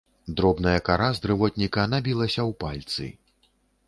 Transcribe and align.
Дробная 0.37 0.77
кара 0.87 1.09
з 1.17 1.21
дрывотніка 1.25 1.85
набілася 1.93 2.41
ў 2.49 2.57
пальцы. 2.65 3.05